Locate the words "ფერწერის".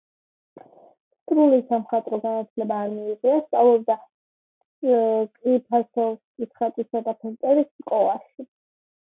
7.23-7.71